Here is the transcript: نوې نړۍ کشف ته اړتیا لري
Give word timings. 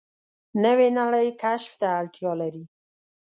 نوې 0.63 0.87
نړۍ 0.99 1.27
کشف 1.41 1.71
ته 1.81 1.87
اړتیا 1.99 2.31
لري 2.41 2.63